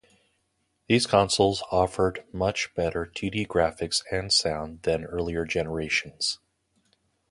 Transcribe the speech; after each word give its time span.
These 0.87 1.05
consoles 1.05 1.61
offered 1.71 2.23
much 2.33 2.73
better 2.73 3.05
two-d 3.05 3.45
graphics 3.45 4.01
and 4.11 4.33
sound 4.33 4.79
then 4.81 5.05
earlier 5.05 5.45
generations. 5.45 6.39